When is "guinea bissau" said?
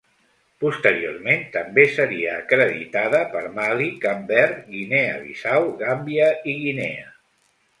4.73-5.71